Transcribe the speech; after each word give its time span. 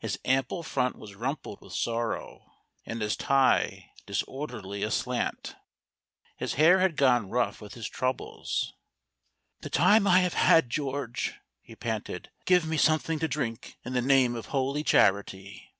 His 0.00 0.18
ample 0.24 0.64
front 0.64 0.98
was 0.98 1.14
rumpled 1.14 1.60
with 1.60 1.72
sorrow 1.72 2.50
and 2.84 3.00
his 3.00 3.14
tie 3.16 3.92
disorderly 4.06 4.82
aslant. 4.82 5.54
His 6.36 6.54
hair 6.54 6.80
had 6.80 6.96
gone 6.96 7.30
rough 7.30 7.60
with 7.60 7.74
his 7.74 7.86
troubles. 7.88 8.74
"The 9.60 9.70
time 9.70 10.04
I 10.04 10.18
have 10.22 10.34
had, 10.34 10.68
George!" 10.68 11.34
he 11.62 11.76
panted. 11.76 12.28
"Give 12.44 12.66
me 12.66 12.76
something 12.76 13.20
to 13.20 13.28
drink 13.28 13.78
in 13.84 13.92
the 13.92 14.02
name 14.02 14.34
of 14.34 14.46
Holy 14.46 14.82
Charity." 14.82 15.70